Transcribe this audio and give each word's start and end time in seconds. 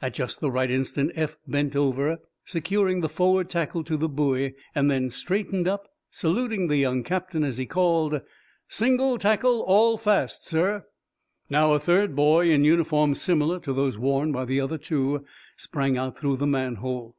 At 0.00 0.14
just 0.14 0.40
the 0.40 0.50
right 0.50 0.70
instant 0.70 1.12
Eph 1.16 1.36
bent 1.46 1.76
over, 1.76 2.16
securing 2.46 3.02
the 3.02 3.10
forward 3.10 3.50
tackle 3.50 3.84
to 3.84 3.98
the 3.98 4.08
buoy, 4.08 4.54
then 4.74 5.10
straightened 5.10 5.68
up, 5.68 5.86
saluting 6.10 6.68
the 6.68 6.78
young 6.78 7.02
captain, 7.02 7.44
as 7.44 7.58
he 7.58 7.66
called: 7.66 8.22
"Single 8.68 9.18
tackle 9.18 9.60
all 9.66 9.98
fast, 9.98 10.46
sir." 10.46 10.86
Now, 11.50 11.74
a 11.74 11.78
third 11.78 12.16
boy, 12.16 12.48
in 12.50 12.64
uniform 12.64 13.14
similar 13.14 13.60
to 13.60 13.74
those 13.74 13.98
worn 13.98 14.32
by 14.32 14.46
the 14.46 14.62
other 14.62 14.78
two, 14.78 15.26
sprang 15.58 15.98
out 15.98 16.16
through 16.18 16.38
the 16.38 16.46
manhole. 16.46 17.14